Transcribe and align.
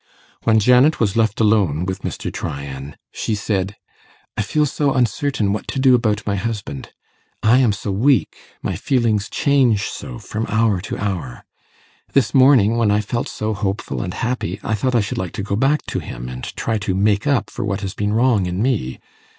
When 0.45 0.57
Janet 0.59 0.99
was 0.99 1.15
left 1.15 1.39
alone 1.39 1.85
with 1.85 2.01
Mr. 2.01 2.33
Tryan, 2.33 2.95
she 3.11 3.35
said, 3.35 3.75
'I 4.35 4.41
feel 4.41 4.65
so 4.65 4.93
uncertain 4.95 5.53
what 5.53 5.67
to 5.67 5.77
do 5.79 5.93
about 5.93 6.25
my 6.25 6.37
husband. 6.37 6.91
I 7.43 7.59
am 7.59 7.71
so 7.71 7.91
weak 7.91 8.35
my 8.63 8.75
feelings 8.75 9.29
change 9.29 9.83
so 9.89 10.17
from 10.17 10.47
hour 10.49 10.81
to 10.81 10.97
hour. 10.97 11.45
This 12.13 12.33
morning, 12.33 12.77
when 12.77 12.89
I 12.89 12.99
felt 12.99 13.27
so 13.27 13.53
hopeful 13.53 14.01
and 14.01 14.15
happy, 14.15 14.59
I 14.63 14.73
thought 14.73 14.95
I 14.95 15.01
should 15.01 15.19
like 15.19 15.33
to 15.33 15.43
go 15.43 15.55
back 15.55 15.85
to 15.89 15.99
him, 15.99 16.27
and 16.29 16.43
try 16.55 16.79
to 16.79 16.95
make 16.95 17.27
up 17.27 17.51
for 17.51 17.63
what 17.63 17.81
has 17.81 17.93
been 17.93 18.11
wrong 18.11 18.47
in 18.47 18.59
me. 18.59 18.99